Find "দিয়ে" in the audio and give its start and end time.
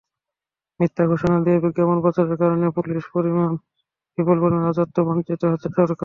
1.45-1.57